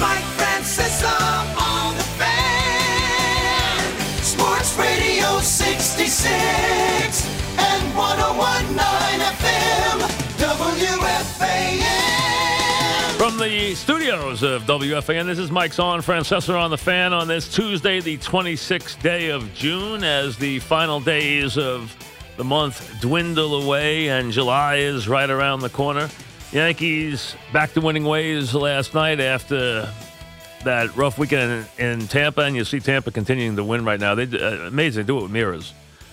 Mike 0.00 0.24
Francesa 0.38 1.12
on 1.60 1.94
the 1.96 2.02
fan. 2.18 3.82
Sports 4.22 4.76
Radio 4.78 5.38
66 5.40 6.26
and 7.58 7.94
1019 7.94 9.20
FM 9.20 10.00
From 13.18 13.36
the 13.36 13.74
studios 13.74 14.42
of 14.42 14.62
WFAN, 14.62 15.26
this 15.26 15.38
is 15.38 15.50
Mike's 15.50 15.78
on 15.78 16.00
Francesa 16.00 16.58
on 16.58 16.70
the 16.70 16.78
fan 16.78 17.12
on 17.12 17.28
this 17.28 17.54
Tuesday, 17.54 18.00
the 18.00 18.16
26th 18.16 19.02
day 19.02 19.28
of 19.28 19.52
June, 19.52 20.02
as 20.02 20.38
the 20.38 20.60
final 20.60 21.00
days 21.00 21.58
of 21.58 21.94
the 22.38 22.44
month 22.44 22.98
dwindle 23.02 23.62
away 23.62 24.08
and 24.08 24.32
July 24.32 24.76
is 24.76 25.06
right 25.06 25.28
around 25.28 25.60
the 25.60 25.68
corner. 25.68 26.08
Yankees 26.52 27.36
back 27.52 27.72
to 27.74 27.80
winning 27.80 28.04
ways 28.04 28.54
last 28.54 28.94
night 28.94 29.20
after 29.20 29.88
that 30.64 30.94
rough 30.96 31.18
weekend 31.18 31.66
in, 31.78 32.06
Tampa, 32.08 32.42
and 32.42 32.56
you 32.56 32.64
see 32.64 32.80
Tampa 32.80 33.10
continuing 33.10 33.56
to 33.56 33.64
win 33.64 33.84
right 33.84 34.00
now. 34.00 34.14
They 34.14 34.24
uh, 34.24 34.66
amazing. 34.66 35.06
Do 35.06 35.18
it 35.18 35.22
with 35.22 35.30
mirrors. 35.30 35.72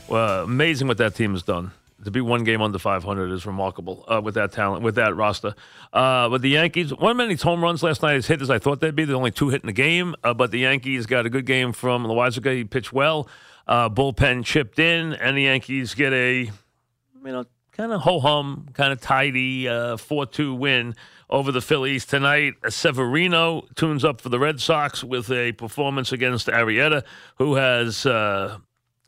Amazing 0.09 0.87
what 0.87 0.97
that 0.99 1.15
team 1.15 1.31
has 1.31 1.43
done 1.43 1.71
to 2.03 2.11
be 2.11 2.21
one 2.21 2.43
game 2.43 2.61
under 2.61 2.77
500 2.77 3.31
is 3.31 3.45
remarkable 3.45 4.05
uh, 4.07 4.21
with 4.23 4.35
that 4.35 4.51
talent, 4.51 4.83
with 4.83 4.95
that 4.95 5.15
roster. 5.15 5.55
Uh, 5.91 6.29
but 6.29 6.41
the 6.41 6.49
Yankees, 6.49 6.93
one 6.93 7.11
of 7.11 7.17
many 7.17 7.35
home 7.35 7.63
runs 7.63 7.81
last 7.81 8.01
night 8.01 8.15
as 8.15 8.27
hit 8.27 8.41
as 8.41 8.49
I 8.49 8.59
thought 8.59 8.79
they'd 8.79 8.95
be. 8.95 9.05
There's 9.05 9.17
only 9.17 9.31
two 9.31 9.49
hit 9.49 9.61
in 9.61 9.67
the 9.67 9.73
game, 9.73 10.16
uh, 10.23 10.33
but 10.33 10.51
the 10.51 10.59
Yankees 10.59 11.05
got 11.05 11.25
a 11.25 11.29
good 11.29 11.45
game 11.45 11.73
from 11.73 12.05
Loaisiga. 12.05 12.55
He 12.55 12.63
pitched 12.63 12.94
well. 12.94 13.27
Uh, 13.67 13.89
bullpen 13.89 14.45
chipped 14.45 14.79
in, 14.79 15.13
and 15.13 15.35
the 15.35 15.44
Yankees 15.44 15.94
get 15.94 16.13
a, 16.13 16.44
you 16.44 16.51
know, 17.25 17.45
kind 17.78 17.94
of 17.94 18.02
ho 18.02 18.20
hum, 18.20 18.67
kind 18.73 18.92
of 18.92 19.00
tidy 19.00 19.70
uh, 19.70 19.95
4 19.97 20.25
2 20.25 20.53
win 20.53 20.95
over 21.30 21.52
the 21.52 21.61
Phillies 21.61 22.06
tonight. 22.06 22.56
Severino 22.67 23.67
tunes 23.75 24.03
up 24.03 24.19
for 24.19 24.30
the 24.30 24.39
Red 24.39 24.59
Sox 24.59 25.03
with 25.03 25.31
a 25.31 25.53
performance 25.53 26.11
against 26.11 26.47
Arrieta, 26.47 27.03
who 27.38 27.56
has, 27.56 28.06
uh, 28.06 28.58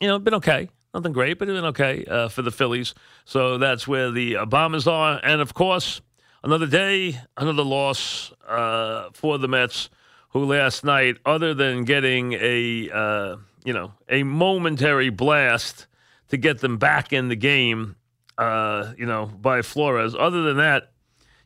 you 0.00 0.08
know, 0.08 0.18
been 0.18 0.34
okay 0.34 0.68
Nothing 0.92 1.12
great, 1.12 1.38
but 1.38 1.44
doing 1.44 1.64
okay 1.66 2.04
uh, 2.04 2.28
for 2.28 2.42
the 2.42 2.50
Phillies. 2.50 2.94
So 3.24 3.58
that's 3.58 3.86
where 3.86 4.10
the 4.10 4.38
Bombers 4.46 4.88
are. 4.88 5.20
And 5.22 5.40
of 5.40 5.54
course, 5.54 6.00
another 6.42 6.66
day, 6.66 7.20
another 7.36 7.62
loss 7.62 8.32
uh, 8.48 9.10
for 9.12 9.38
the 9.38 9.46
Mets, 9.46 9.88
who 10.30 10.44
last 10.44 10.84
night, 10.84 11.18
other 11.24 11.54
than 11.54 11.84
getting 11.84 12.32
a 12.32 12.90
uh, 12.92 13.36
you 13.64 13.72
know 13.72 13.92
a 14.08 14.24
momentary 14.24 15.10
blast 15.10 15.86
to 16.28 16.36
get 16.36 16.58
them 16.58 16.76
back 16.76 17.12
in 17.12 17.28
the 17.28 17.36
game, 17.36 17.94
uh, 18.40 18.94
you 18.96 19.04
know, 19.04 19.26
by 19.26 19.60
Flores. 19.60 20.16
Other 20.18 20.42
than 20.42 20.56
that, 20.56 20.92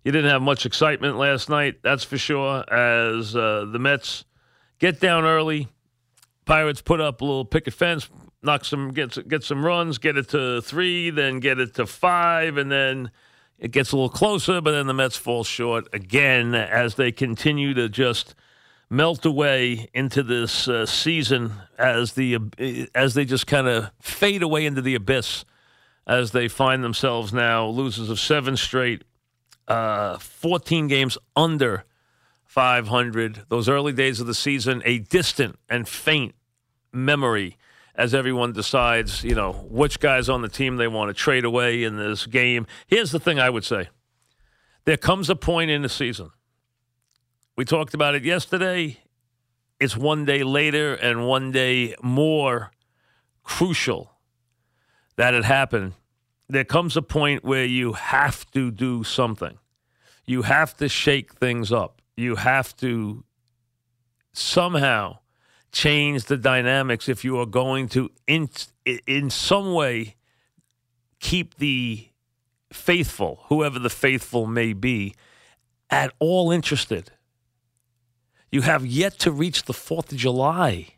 you 0.05 0.12
didn't 0.12 0.31
have 0.31 0.42
much 0.42 0.64
excitement 0.64 1.17
last 1.17 1.48
night. 1.48 1.83
That's 1.83 2.05
for 2.05 2.17
sure. 2.17 2.64
As 2.73 3.34
uh, 3.34 3.67
the 3.70 3.81
Mets 3.81 4.25
get 4.78 5.00
down 5.00 5.25
early, 5.25 5.69
Pirates 6.45 6.81
put 6.81 7.00
up 7.00 7.20
a 7.20 7.25
little 7.25 7.45
picket 7.45 7.75
fence, 7.75 8.09
knock 8.42 8.65
some 8.65 8.92
get 8.92 9.28
get 9.28 9.42
some 9.42 9.67
runs, 9.67 9.98
get 9.98 10.17
it 10.17 10.28
to 10.28 10.62
three, 10.62 11.11
then 11.11 11.41
get 11.41 11.59
it 11.59 11.75
to 11.75 11.87
five, 11.87 12.56
and 12.59 12.70
then 12.70 13.11
it 13.59 13.72
gets 13.72 13.91
a 13.91 13.97
little 13.97 14.09
closer. 14.09 14.61
But 14.61 14.70
then 14.70 14.87
the 14.87 14.95
Mets 14.95 15.17
fall 15.17 15.42
short 15.42 15.89
again 15.92 16.55
as 16.55 16.95
they 16.95 17.11
continue 17.11 17.75
to 17.75 17.89
just 17.89 18.37
melt 18.89 19.25
away 19.25 19.89
into 19.95 20.22
this 20.22 20.69
uh, 20.69 20.87
season 20.87 21.55
as 21.77 22.12
the 22.12 22.39
as 22.95 23.15
they 23.15 23.25
just 23.25 23.48
kind 23.48 23.66
of 23.66 23.91
fade 24.00 24.44
away 24.44 24.65
into 24.65 24.83
the 24.83 24.94
abyss 24.94 25.44
as 26.06 26.32
they 26.32 26.48
find 26.48 26.84
themselves 26.84 27.32
now 27.32 27.66
losers 27.66 28.10
of 28.10 28.20
seven 28.20 28.56
straight, 28.56 29.04
uh, 29.69 30.19
14 30.19 30.87
games 30.87 31.16
under 31.34 31.84
500. 32.44 33.44
Those 33.48 33.69
early 33.69 33.92
days 33.92 34.20
of 34.20 34.26
the 34.26 34.34
season, 34.34 34.82
a 34.84 34.98
distant 34.98 35.59
and 35.69 35.88
faint 35.88 36.34
memory 36.92 37.56
as 37.94 38.15
everyone 38.15 38.53
decides, 38.53 39.25
you 39.25 39.34
know, 39.34 39.53
which 39.69 40.00
guys 40.00 40.28
on 40.28 40.42
the 40.42 40.48
team 40.48 40.76
they 40.76 40.88
want 40.88 41.09
to 41.09 41.15
trade 41.15 41.44
away 41.44 41.84
in 41.84 41.97
this 41.97 42.26
game. 42.26 42.66
Here's 42.86 43.12
the 43.12 43.21
thing 43.21 43.38
I 43.38 43.50
would 43.50 43.65
say 43.65 43.88
there 44.84 44.97
comes 44.97 45.31
a 45.31 45.36
point 45.36 45.71
in 45.71 45.82
the 45.82 45.88
season. 45.88 46.31
We 47.56 47.65
talked 47.65 47.94
about 47.94 48.15
it 48.15 48.25
yesterday. 48.25 48.98
It's 49.81 49.97
one 49.97 50.25
day 50.25 50.42
later 50.42 50.94
and 50.94 51.26
one 51.26 51.53
day 51.53 51.94
more 52.03 52.71
crucial 53.42 54.13
that 55.16 55.34
it 55.34 55.44
happened. 55.44 55.94
There 56.48 56.64
comes 56.64 56.97
a 56.97 57.02
point 57.02 57.44
where 57.44 57.64
you 57.64 57.94
have 57.94 58.50
to 58.52 58.70
do 58.70 59.04
something. 59.04 59.58
You 60.26 60.42
have 60.42 60.76
to 60.78 60.88
shake 60.88 61.34
things 61.34 61.72
up. 61.72 62.02
You 62.16 62.36
have 62.36 62.76
to 62.78 63.24
somehow 64.32 65.19
change 65.72 66.24
the 66.24 66.36
dynamics 66.36 67.08
if 67.08 67.24
you 67.24 67.38
are 67.38 67.47
going 67.47 67.88
to 67.88 68.10
in 68.26 68.48
in 69.06 69.30
some 69.30 69.72
way 69.72 70.16
keep 71.20 71.56
the 71.56 72.08
faithful, 72.72 73.44
whoever 73.48 73.78
the 73.78 73.91
faithful 73.91 74.47
may 74.47 74.72
be, 74.72 75.14
at 75.91 76.12
all 76.19 76.50
interested. 76.50 77.12
You 78.50 78.62
have 78.62 78.84
yet 78.84 79.19
to 79.20 79.32
reach 79.32 79.64
the 79.64 79.72
4th 79.72 80.12
of 80.12 80.19
July. 80.19 80.94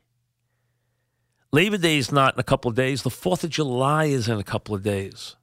Labor 1.52 1.78
Day 1.78 1.96
is 1.98 2.12
not 2.12 2.34
in 2.34 2.40
a 2.40 2.44
couple 2.44 2.70
of 2.70 2.76
days. 2.76 3.02
The 3.02 3.10
4th 3.10 3.44
of 3.44 3.50
July 3.50 4.06
is 4.06 4.28
in 4.28 4.38
a 4.38 4.44
couple 4.44 4.74
of 4.74 4.82
days. 4.82 5.36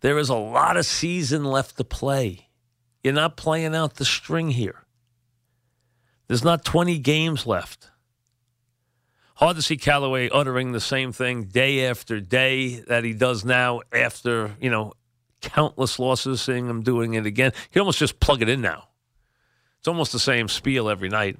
There 0.00 0.18
is 0.18 0.28
a 0.28 0.34
lot 0.34 0.76
of 0.76 0.86
season 0.86 1.44
left 1.44 1.76
to 1.76 1.84
play. 1.84 2.48
You're 3.02 3.12
not 3.12 3.36
playing 3.36 3.74
out 3.74 3.94
the 3.94 4.04
string 4.04 4.50
here. 4.50 4.84
There's 6.28 6.44
not 6.44 6.64
20 6.64 6.98
games 6.98 7.46
left. 7.46 7.90
Hard 9.36 9.56
to 9.56 9.62
see 9.62 9.76
Callaway 9.76 10.30
uttering 10.30 10.72
the 10.72 10.80
same 10.80 11.12
thing 11.12 11.44
day 11.44 11.86
after 11.86 12.20
day 12.20 12.80
that 12.80 13.04
he 13.04 13.12
does 13.12 13.44
now 13.44 13.82
after, 13.92 14.56
you 14.60 14.70
know, 14.70 14.94
countless 15.42 15.98
losses, 15.98 16.40
seeing 16.40 16.66
him 16.66 16.82
doing 16.82 17.14
it 17.14 17.26
again. 17.26 17.52
He 17.70 17.78
almost 17.78 17.98
just 17.98 18.18
plug 18.18 18.42
it 18.42 18.48
in 18.48 18.62
now. 18.62 18.88
It's 19.78 19.88
almost 19.88 20.12
the 20.12 20.18
same 20.18 20.48
spiel 20.48 20.88
every 20.88 21.08
night. 21.08 21.38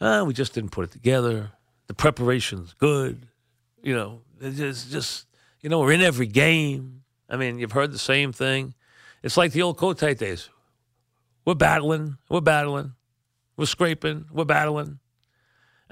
Uh, 0.00 0.24
we 0.26 0.32
just 0.32 0.54
didn't 0.54 0.70
put 0.70 0.84
it 0.84 0.92
together. 0.92 1.50
The 1.86 1.94
preparation's 1.94 2.74
good. 2.74 3.26
You 3.82 3.94
know, 3.94 4.20
it's 4.40 4.84
just, 4.90 5.26
you 5.60 5.68
know, 5.68 5.80
we're 5.80 5.92
in 5.92 6.00
every 6.00 6.26
game. 6.26 7.02
I 7.28 7.36
mean, 7.36 7.58
you've 7.58 7.72
heard 7.72 7.92
the 7.92 7.98
same 7.98 8.32
thing. 8.32 8.74
It's 9.22 9.36
like 9.36 9.52
the 9.52 9.62
old 9.62 9.78
Kotite 9.78 10.18
days. 10.18 10.48
We're 11.44 11.54
battling. 11.54 12.18
We're 12.28 12.40
battling. 12.40 12.94
We're 13.56 13.66
scraping. 13.66 14.26
We're 14.32 14.44
battling 14.44 15.00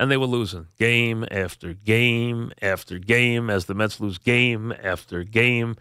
and 0.01 0.11
they 0.11 0.17
were 0.17 0.27
losing 0.27 0.67
game 0.79 1.27
after 1.31 1.75
game 1.75 2.51
after 2.63 2.99
game 2.99 3.51
as 3.51 3.67
the 3.67 3.75
Mets 3.75 4.01
lose 4.01 4.17
game 4.17 4.73
after 4.83 5.25
game, 5.25 5.77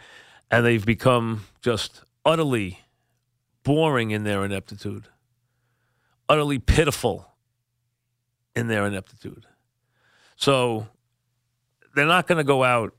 and 0.52 0.66
they've 0.66 0.86
become 0.86 1.46
just 1.62 2.04
utterly 2.26 2.82
boring 3.64 4.12
in 4.12 4.26
their 4.26 4.44
ineptitude, 4.44 5.08
utterly 6.28 6.60
pitiful 6.60 7.30
in 8.58 8.68
their 8.68 8.86
ineptitude. 8.86 9.46
So 10.40 10.88
they're 11.94 12.06
not 12.06 12.26
going 12.26 12.38
to 12.38 12.46
go 12.46 12.64
out 12.64 12.94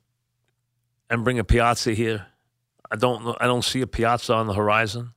and 1.08 1.24
bring 1.24 1.38
a 1.38 1.44
Piazza 1.44 1.94
here. 1.94 2.26
I 2.90 2.96
don't. 2.96 3.34
I 3.40 3.46
don't 3.46 3.64
see 3.64 3.80
a 3.80 3.86
Piazza 3.86 4.34
on 4.34 4.46
the 4.46 4.52
horizon. 4.52 5.14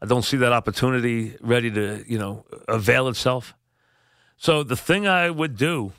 I 0.00 0.06
don't 0.06 0.22
see 0.22 0.36
that 0.36 0.52
opportunity 0.52 1.36
ready 1.40 1.72
to, 1.72 2.04
you 2.06 2.18
know, 2.18 2.44
avail 2.68 3.08
itself. 3.08 3.52
So 4.36 4.62
the 4.62 4.76
thing 4.76 5.08
I 5.08 5.28
would 5.28 5.56
do 5.56 5.92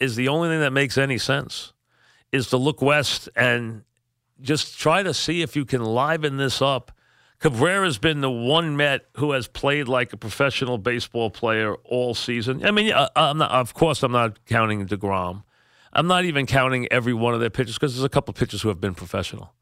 is 0.00 0.16
the 0.16 0.26
only 0.26 0.48
thing 0.48 0.60
that 0.60 0.72
makes 0.72 0.98
any 0.98 1.18
sense 1.18 1.72
is 2.32 2.48
to 2.48 2.56
look 2.56 2.82
west 2.82 3.28
and 3.36 3.84
just 4.40 4.80
try 4.80 5.04
to 5.04 5.14
see 5.14 5.42
if 5.42 5.54
you 5.54 5.64
can 5.64 5.84
liven 5.84 6.38
this 6.38 6.60
up. 6.60 6.90
Cabrera's 7.42 7.98
been 7.98 8.20
the 8.20 8.30
one 8.30 8.76
Met 8.76 9.06
who 9.16 9.32
has 9.32 9.48
played 9.48 9.88
like 9.88 10.12
a 10.12 10.16
professional 10.16 10.78
baseball 10.78 11.28
player 11.28 11.74
all 11.74 12.14
season. 12.14 12.64
I 12.64 12.70
mean, 12.70 12.94
I'm 13.16 13.38
not, 13.38 13.50
of 13.50 13.74
course, 13.74 14.04
I'm 14.04 14.12
not 14.12 14.46
counting 14.46 14.86
DeGrom. 14.86 15.42
I'm 15.92 16.06
not 16.06 16.24
even 16.24 16.46
counting 16.46 16.86
every 16.92 17.12
one 17.12 17.34
of 17.34 17.40
their 17.40 17.50
pitchers 17.50 17.74
because 17.74 17.96
there's 17.96 18.04
a 18.04 18.08
couple 18.08 18.30
of 18.30 18.38
pitchers 18.38 18.62
who 18.62 18.68
have 18.68 18.80
been 18.80 18.94
professional. 18.94 19.52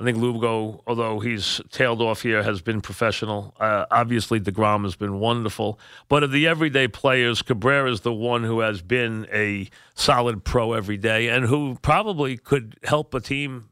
I 0.00 0.04
think 0.04 0.18
Lugo, 0.18 0.82
although 0.88 1.20
he's 1.20 1.60
tailed 1.70 2.02
off 2.02 2.22
here, 2.22 2.42
has 2.42 2.62
been 2.62 2.80
professional. 2.80 3.54
Uh, 3.60 3.86
obviously, 3.92 4.40
DeGrom 4.40 4.82
has 4.82 4.96
been 4.96 5.20
wonderful. 5.20 5.78
But 6.08 6.24
of 6.24 6.32
the 6.32 6.48
everyday 6.48 6.88
players, 6.88 7.42
Cabrera 7.42 7.92
is 7.92 8.00
the 8.00 8.12
one 8.12 8.42
who 8.42 8.58
has 8.58 8.82
been 8.82 9.28
a 9.32 9.68
solid 9.94 10.42
pro 10.42 10.72
every 10.72 10.96
day 10.96 11.28
and 11.28 11.44
who 11.44 11.78
probably 11.80 12.36
could 12.36 12.76
help 12.82 13.14
a 13.14 13.20
team 13.20 13.68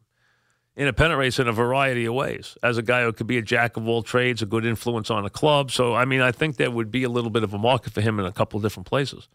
in 0.77 0.87
a 0.87 0.93
pennant 0.93 1.19
race 1.19 1.39
in 1.39 1.49
a 1.49 1.53
variety 1.53 2.05
of 2.05 2.15
ways. 2.15 2.57
As 2.63 2.77
a 2.77 2.83
guy 2.83 3.03
who 3.03 3.13
could 3.13 3.27
be 3.27 3.39
a 3.39 3.43
jack 3.43 3.77
of 3.77 3.89
all 3.89 4.03
trades, 4.03 4.43
a 4.43 4.47
good 4.47 4.67
influence 4.67 5.11
on 5.11 5.25
a 5.25 5.31
club. 5.31 5.71
So, 5.71 5.95
I 5.95 6.05
mean, 6.05 6.21
I 6.21 6.33
think 6.33 6.57
there 6.57 6.71
would 6.71 6.91
be 6.91 7.03
a 7.03 7.09
little 7.09 7.31
bit 7.31 7.43
of 7.43 7.55
a 7.55 7.59
market 7.59 7.95
for 7.95 8.03
him 8.03 8.21
in 8.21 8.27
a 8.27 8.33
couple 8.33 8.59
of 8.59 8.63
different 8.63 8.87
places 8.87 9.29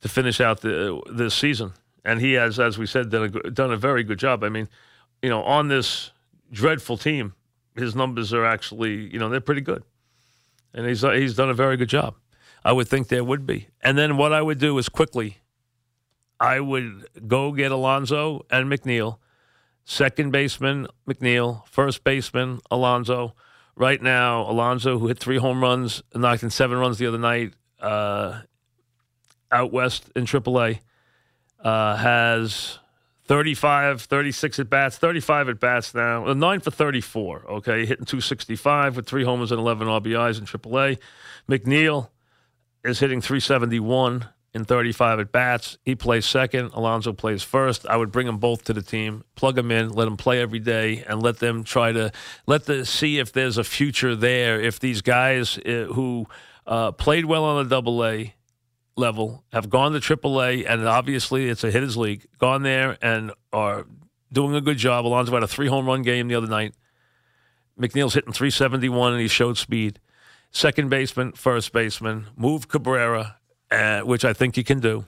to 0.00 0.08
finish 0.08 0.40
out 0.40 0.62
the 0.62 1.00
this 1.12 1.34
season. 1.34 1.74
And 2.04 2.20
he 2.20 2.32
has, 2.32 2.58
as 2.58 2.78
we 2.78 2.86
said, 2.86 3.10
done 3.10 3.24
a, 3.44 3.50
done 3.50 3.70
a 3.70 3.76
very 3.76 4.02
good 4.02 4.18
job. 4.18 4.42
I 4.42 4.48
mean, 4.48 4.68
you 5.22 5.28
know, 5.28 5.42
on 5.42 5.68
this 5.68 6.10
dreadful 6.50 6.96
team, 6.96 7.34
his 7.76 7.94
numbers 7.94 8.32
are 8.32 8.44
actually, 8.44 9.12
you 9.12 9.18
know, 9.18 9.28
they're 9.28 9.40
pretty 9.40 9.60
good. 9.60 9.84
And 10.74 10.86
he's, 10.86 11.04
uh, 11.04 11.10
he's 11.10 11.34
done 11.36 11.50
a 11.50 11.54
very 11.54 11.76
good 11.76 11.88
job. 11.88 12.16
I 12.64 12.72
would 12.72 12.88
think 12.88 13.08
there 13.08 13.22
would 13.24 13.46
be. 13.46 13.68
And 13.82 13.96
then 13.96 14.16
what 14.16 14.32
I 14.32 14.40
would 14.40 14.58
do 14.58 14.78
is 14.78 14.88
quickly, 14.88 15.38
I 16.40 16.60
would 16.60 17.06
go 17.28 17.52
get 17.52 17.70
Alonso 17.70 18.46
and 18.50 18.70
McNeil, 18.70 19.18
second 19.84 20.30
baseman 20.30 20.86
McNeil, 21.06 21.66
first 21.68 22.04
baseman 22.04 22.60
Alonso, 22.70 23.34
Right 23.74 24.02
now, 24.02 24.48
Alonso, 24.50 24.98
who 24.98 25.08
hit 25.08 25.18
three 25.18 25.38
home 25.38 25.62
runs, 25.62 26.02
and 26.12 26.22
knocked 26.22 26.42
in 26.42 26.50
seven 26.50 26.78
runs 26.78 26.98
the 26.98 27.06
other 27.06 27.18
night 27.18 27.54
uh, 27.80 28.42
out 29.50 29.72
west 29.72 30.10
in 30.14 30.26
AAA, 30.26 30.80
uh, 31.64 31.96
has 31.96 32.78
35, 33.24 34.02
36 34.02 34.58
at 34.58 34.68
bats, 34.68 34.98
35 34.98 35.48
at 35.48 35.60
bats 35.60 35.94
now, 35.94 36.26
uh, 36.26 36.34
nine 36.34 36.60
for 36.60 36.70
34. 36.70 37.46
Okay, 37.48 37.86
hitting 37.86 38.04
265 38.04 38.96
with 38.96 39.06
three 39.06 39.24
homers 39.24 39.50
and 39.50 39.58
11 39.58 39.88
RBIs 39.88 40.38
in 40.38 40.44
AAA. 40.44 40.98
McNeil 41.48 42.10
is 42.84 43.00
hitting 43.00 43.22
371 43.22 44.26
in 44.54 44.64
35 44.64 45.20
at 45.20 45.32
bats. 45.32 45.78
He 45.82 45.94
plays 45.94 46.26
second. 46.26 46.72
Alonso 46.74 47.12
plays 47.12 47.42
first. 47.42 47.86
I 47.86 47.96
would 47.96 48.12
bring 48.12 48.26
them 48.26 48.38
both 48.38 48.64
to 48.64 48.72
the 48.72 48.82
team, 48.82 49.24
plug 49.34 49.54
them 49.54 49.70
in, 49.70 49.90
let 49.90 50.04
them 50.04 50.16
play 50.16 50.40
every 50.40 50.58
day, 50.58 51.04
and 51.06 51.22
let 51.22 51.38
them 51.38 51.64
try 51.64 51.92
to 51.92 52.12
let 52.46 52.66
the 52.66 52.84
see 52.84 53.18
if 53.18 53.32
there's 53.32 53.58
a 53.58 53.64
future 53.64 54.14
there. 54.14 54.60
If 54.60 54.80
these 54.80 55.00
guys 55.00 55.58
uh, 55.58 55.86
who 55.92 56.26
uh, 56.66 56.92
played 56.92 57.24
well 57.24 57.44
on 57.44 57.64
the 57.64 57.68
Double 57.68 58.04
A 58.04 58.34
level 58.96 59.42
have 59.52 59.70
gone 59.70 59.92
to 59.92 60.00
Triple 60.00 60.42
A, 60.42 60.64
and 60.66 60.86
obviously 60.86 61.48
it's 61.48 61.64
a 61.64 61.70
hitters 61.70 61.96
league, 61.96 62.26
gone 62.38 62.62
there 62.62 62.98
and 63.00 63.32
are 63.52 63.86
doing 64.32 64.54
a 64.54 64.60
good 64.60 64.78
job. 64.78 65.06
Alonso 65.06 65.32
had 65.32 65.42
a 65.42 65.48
three 65.48 65.68
home 65.68 65.86
run 65.86 66.02
game 66.02 66.28
the 66.28 66.34
other 66.34 66.46
night. 66.46 66.74
McNeil's 67.80 68.14
hitting 68.14 68.32
371 68.32 69.12
and 69.12 69.20
he 69.20 69.28
showed 69.28 69.56
speed. 69.56 69.98
Second 70.50 70.90
baseman, 70.90 71.32
first 71.32 71.72
baseman, 71.72 72.26
move 72.36 72.68
Cabrera 72.68 73.38
uh, 73.72 74.00
which 74.00 74.24
I 74.24 74.32
think 74.32 74.56
you 74.56 74.64
can 74.64 74.80
do. 74.80 75.06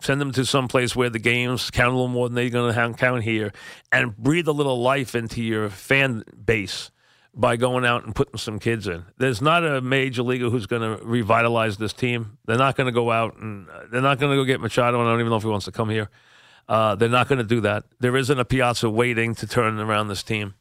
Send 0.00 0.20
them 0.20 0.32
to 0.32 0.44
some 0.44 0.68
place 0.68 0.94
where 0.94 1.08
the 1.08 1.18
games 1.18 1.70
count 1.70 1.92
a 1.92 1.96
little 1.96 2.08
more 2.08 2.28
than 2.28 2.34
they're 2.34 2.50
going 2.50 2.72
to 2.72 2.94
count 2.94 3.22
here, 3.22 3.52
and 3.92 4.16
breathe 4.16 4.48
a 4.48 4.52
little 4.52 4.80
life 4.80 5.14
into 5.14 5.42
your 5.42 5.70
fan 5.70 6.24
base 6.44 6.90
by 7.36 7.56
going 7.56 7.84
out 7.84 8.04
and 8.04 8.14
putting 8.14 8.38
some 8.38 8.58
kids 8.58 8.88
in. 8.88 9.04
There's 9.18 9.42
not 9.42 9.64
a 9.64 9.82
major 9.82 10.22
leaguer 10.22 10.48
who's 10.48 10.66
going 10.66 10.82
to 10.82 11.04
revitalize 11.04 11.76
this 11.76 11.92
team. 11.92 12.38
They're 12.46 12.56
not 12.56 12.76
going 12.76 12.86
to 12.86 12.92
go 12.92 13.10
out 13.10 13.36
and 13.36 13.68
uh, 13.68 13.82
they're 13.92 14.00
not 14.00 14.18
going 14.18 14.32
to 14.32 14.36
go 14.36 14.44
get 14.44 14.60
Machado. 14.60 14.98
And 14.98 15.06
I 15.06 15.12
don't 15.12 15.20
even 15.20 15.30
know 15.30 15.36
if 15.36 15.42
he 15.42 15.48
wants 15.48 15.66
to 15.66 15.72
come 15.72 15.90
here. 15.90 16.08
Uh, 16.66 16.94
they're 16.94 17.10
not 17.10 17.28
going 17.28 17.38
to 17.38 17.44
do 17.44 17.60
that. 17.60 17.84
There 18.00 18.16
isn't 18.16 18.40
a 18.40 18.44
Piazza 18.44 18.88
waiting 18.88 19.34
to 19.36 19.46
turn 19.46 19.78
around 19.78 20.08
this 20.08 20.22
team. 20.22 20.54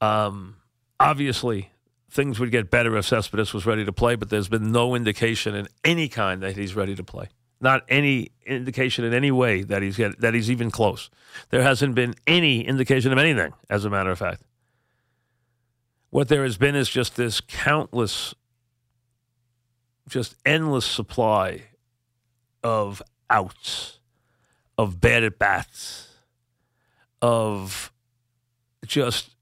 Um, 0.00 0.56
obviously, 1.00 1.70
things 2.14 2.38
would 2.38 2.52
get 2.52 2.70
better 2.70 2.96
if 2.96 3.06
Cespedes 3.06 3.52
was 3.52 3.66
ready 3.66 3.84
to 3.84 3.92
play, 3.92 4.14
but 4.14 4.30
there's 4.30 4.48
been 4.48 4.70
no 4.70 4.94
indication 4.94 5.56
in 5.56 5.66
any 5.82 6.08
kind 6.08 6.42
that 6.44 6.56
he's 6.56 6.76
ready 6.76 6.94
to 6.94 7.02
play. 7.02 7.28
Not 7.60 7.82
any 7.88 8.30
indication 8.46 9.04
in 9.04 9.12
any 9.12 9.32
way 9.32 9.62
that 9.62 9.82
he's 9.82 9.96
get, 9.96 10.20
that 10.20 10.32
he's 10.32 10.48
even 10.48 10.70
close. 10.70 11.10
There 11.50 11.62
hasn't 11.62 11.96
been 11.96 12.14
any 12.24 12.64
indication 12.64 13.12
of 13.12 13.18
anything, 13.18 13.52
as 13.68 13.84
a 13.84 13.90
matter 13.90 14.10
of 14.10 14.18
fact. 14.18 14.42
What 16.10 16.28
there 16.28 16.44
has 16.44 16.56
been 16.56 16.76
is 16.76 16.88
just 16.88 17.16
this 17.16 17.40
countless, 17.40 18.32
just 20.08 20.36
endless 20.46 20.86
supply 20.86 21.62
of 22.62 23.02
outs, 23.28 23.98
of 24.78 25.00
bad 25.00 25.24
at 25.24 25.36
bats, 25.40 26.10
of 27.20 27.92
just 28.86 29.33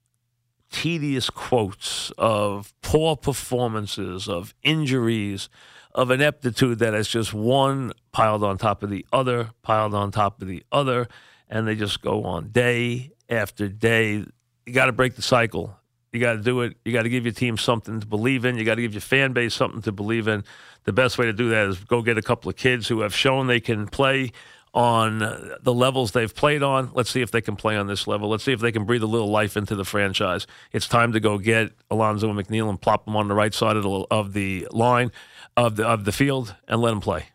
tedious 0.73 1.29
quotes 1.29 2.11
of 2.17 2.73
poor 2.81 3.15
performances, 3.15 4.27
of 4.27 4.53
injuries, 4.63 5.47
of 5.93 6.11
ineptitude 6.11 6.79
that 6.79 6.95
is 6.95 7.07
just 7.07 7.33
one 7.33 7.93
piled 8.11 8.43
on 8.43 8.57
top 8.57 8.83
of 8.83 8.89
the 8.89 9.05
other, 9.13 9.51
piled 9.61 9.93
on 9.93 10.11
top 10.11 10.41
of 10.41 10.47
the 10.47 10.63
other, 10.71 11.07
and 11.47 11.67
they 11.67 11.75
just 11.75 12.01
go 12.01 12.23
on 12.23 12.49
day 12.49 13.11
after 13.29 13.69
day. 13.69 14.25
You 14.65 14.73
got 14.73 14.87
to 14.87 14.91
break 14.91 15.15
the 15.15 15.21
cycle. 15.21 15.77
You 16.11 16.19
got 16.19 16.33
to 16.33 16.41
do 16.41 16.61
it. 16.61 16.75
You 16.83 16.91
got 16.91 17.03
to 17.03 17.09
give 17.09 17.25
your 17.25 17.33
team 17.33 17.57
something 17.57 17.99
to 17.99 18.07
believe 18.07 18.43
in. 18.43 18.57
You 18.57 18.65
got 18.65 18.75
to 18.75 18.81
give 18.81 18.93
your 18.93 19.01
fan 19.01 19.33
base 19.33 19.53
something 19.53 19.81
to 19.83 19.91
believe 19.91 20.27
in. 20.27 20.43
The 20.85 20.93
best 20.93 21.17
way 21.17 21.27
to 21.27 21.33
do 21.33 21.49
that 21.49 21.67
is 21.67 21.79
go 21.79 22.01
get 22.01 22.17
a 22.17 22.21
couple 22.21 22.49
of 22.49 22.55
kids 22.55 22.87
who 22.87 23.01
have 23.01 23.15
shown 23.15 23.47
they 23.47 23.59
can 23.59 23.87
play 23.87 24.31
on 24.73 25.19
the 25.61 25.73
levels 25.73 26.11
they've 26.11 26.33
played 26.33 26.63
on. 26.63 26.91
Let's 26.93 27.11
see 27.11 27.21
if 27.21 27.29
they 27.31 27.41
can 27.41 27.55
play 27.55 27.77
on 27.77 27.87
this 27.87 28.07
level. 28.07 28.29
Let's 28.29 28.43
see 28.43 28.53
if 28.53 28.59
they 28.59 28.71
can 28.71 28.85
breathe 28.85 29.03
a 29.03 29.07
little 29.07 29.29
life 29.29 29.55
into 29.55 29.75
the 29.75 29.85
franchise. 29.85 30.47
It's 30.71 30.87
time 30.87 31.13
to 31.13 31.19
go 31.19 31.37
get 31.37 31.73
Alonso 31.91 32.29
and 32.29 32.39
McNeil 32.39 32.69
and 32.69 32.81
plop 32.81 33.05
them 33.05 33.15
on 33.15 33.27
the 33.27 33.35
right 33.35 33.53
side 33.53 33.77
of 33.77 33.83
the, 33.83 34.05
of 34.09 34.33
the 34.33 34.67
line 34.71 35.11
of 35.55 35.75
the 35.75 35.87
of 35.87 36.05
the 36.05 36.11
field 36.11 36.55
and 36.67 36.81
let 36.81 36.89
them 36.89 37.01
play. 37.01 37.27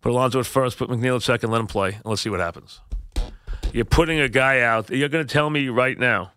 Put 0.00 0.12
Alonso 0.12 0.38
at 0.38 0.46
first, 0.46 0.78
put 0.78 0.88
McNeil 0.88 1.16
at 1.16 1.22
second, 1.22 1.50
let 1.50 1.60
him 1.60 1.66
play, 1.66 1.94
and 1.94 2.04
let's 2.04 2.22
see 2.22 2.30
what 2.30 2.40
happens. 2.40 2.80
You're 3.72 3.84
putting 3.84 4.20
a 4.20 4.28
guy 4.28 4.60
out. 4.60 4.90
You're 4.90 5.08
going 5.08 5.26
to 5.26 5.32
tell 5.32 5.50
me 5.50 5.68
right 5.68 5.98
now 5.98 6.32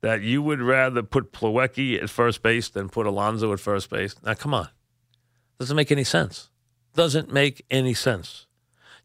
that 0.00 0.22
you 0.22 0.40
would 0.40 0.62
rather 0.62 1.02
put 1.02 1.32
Plawecki 1.32 2.00
at 2.02 2.08
first 2.08 2.42
base 2.42 2.68
than 2.70 2.88
put 2.88 3.06
Alonso 3.06 3.52
at 3.52 3.60
first 3.60 3.90
base. 3.90 4.14
Now, 4.22 4.34
come 4.34 4.54
on. 4.54 4.68
Doesn't 5.58 5.76
make 5.76 5.92
any 5.92 6.04
sense 6.04 6.48
doesn't 6.94 7.32
make 7.32 7.64
any 7.70 7.94
sense. 7.94 8.46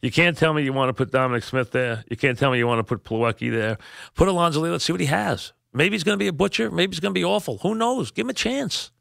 You 0.02 0.12
can't 0.12 0.38
tell 0.38 0.54
me 0.54 0.64
you 0.64 0.72
want 0.72 0.90
to 0.90 0.94
put 0.94 1.12
Dominic 1.12 1.44
Smith 1.44 1.72
there. 1.72 2.06
You 2.10 2.16
can't 2.16 2.38
tell 2.38 2.52
me 2.52 2.58
you 2.58 2.68
want 2.68 2.80
to 2.80 2.84
put 2.84 3.04
Plawecki 3.04 3.52
there. 3.52 3.78
Put 4.16 4.28
Alonso 4.28 4.62
Let's 4.62 4.86
see 4.86 4.94
what 4.94 5.02
he 5.02 5.08
has. 5.08 5.52
Maybe 5.74 5.96
he's 5.96 6.04
going 6.04 6.18
to 6.18 6.24
be 6.24 6.28
a 6.28 6.34
butcher. 6.34 6.72
Maybe 6.72 6.96
he's 6.96 7.00
going 7.00 7.14
to 7.14 7.20
be 7.20 7.26
awful. 7.26 7.58
Who 7.60 7.76
knows? 7.76 8.12
Give 8.12 8.26
him 8.26 8.30
a 8.30 8.34
chance. 8.34 8.92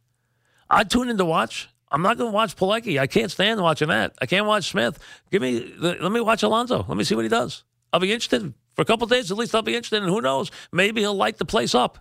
I'd 0.68 0.90
tune 0.90 1.08
in 1.08 1.16
to 1.18 1.24
watch. 1.24 1.68
I'm 1.90 2.02
not 2.02 2.18
going 2.18 2.30
to 2.30 2.34
watch 2.34 2.56
Plawecki. 2.56 3.00
I 3.00 3.06
can't 3.06 3.30
stand 3.30 3.62
watching 3.62 3.88
that. 3.88 4.14
I 4.20 4.26
can't 4.26 4.46
watch 4.46 4.70
Smith. 4.70 4.98
Give 5.30 5.40
me, 5.40 5.72
let 5.78 6.12
me 6.12 6.20
watch 6.20 6.42
Alonso. 6.42 6.84
Let 6.86 6.96
me 6.96 7.04
see 7.04 7.14
what 7.14 7.24
he 7.24 7.28
does. 7.28 7.64
I'll 7.92 8.00
be 8.00 8.12
interested 8.12 8.52
for 8.74 8.82
a 8.82 8.84
couple 8.84 9.06
days. 9.06 9.30
At 9.30 9.38
least 9.38 9.54
I'll 9.54 9.62
be 9.62 9.74
interested, 9.74 10.02
and 10.02 10.12
who 10.12 10.20
knows? 10.20 10.50
Maybe 10.72 11.00
he'll 11.00 11.14
light 11.14 11.38
the 11.38 11.46
place 11.46 11.74
up. 11.74 11.98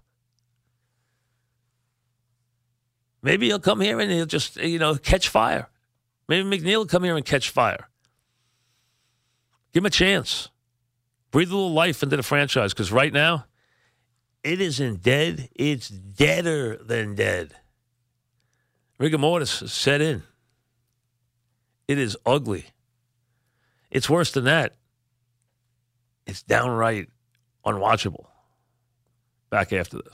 Maybe 3.21 3.47
he'll 3.47 3.59
come 3.59 3.79
here 3.79 3.99
and 3.99 4.11
he'll 4.11 4.25
just, 4.25 4.57
you 4.57 4.79
know, 4.79 4.95
catch 4.95 5.29
fire. 5.29 5.69
Maybe 6.27 6.47
McNeil 6.47 6.77
will 6.77 6.85
come 6.85 7.03
here 7.03 7.15
and 7.15 7.25
catch 7.25 7.49
fire. 7.49 7.89
Give 9.73 9.81
him 9.81 9.87
a 9.87 9.91
chance. 9.91 10.49
Breathe 11.31 11.51
a 11.51 11.55
little 11.55 11.73
life 11.73 12.03
into 12.03 12.17
the 12.17 12.23
franchise 12.23 12.73
because 12.73 12.91
right 12.91 13.13
now, 13.13 13.45
it 14.43 14.61
isn't 14.61 15.01
dead. 15.01 15.49
It's 15.55 15.89
deader 15.89 16.77
than 16.77 17.15
dead. 17.15 17.53
Rigor 18.97 19.17
mortis 19.17 19.61
is 19.61 19.73
set 19.73 20.01
in. 20.01 20.23
It 21.87 21.97
is 21.97 22.17
ugly. 22.25 22.65
It's 23.91 24.09
worse 24.09 24.31
than 24.31 24.45
that. 24.45 24.73
It's 26.25 26.43
downright 26.43 27.09
unwatchable. 27.65 28.25
Back 29.49 29.71
after 29.71 29.97
this. 29.97 30.05